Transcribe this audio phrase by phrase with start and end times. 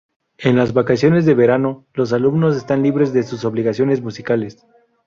[0.39, 4.65] En las vacaciones de verano, los alumnos están libres de sus obligaciones musicales.